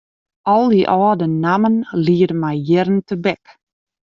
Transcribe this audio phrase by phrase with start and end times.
[0.53, 3.43] Al dy âlde nammen liede my jierren tebek.